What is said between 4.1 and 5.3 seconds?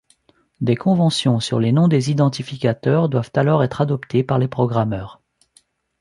par les programmeurs.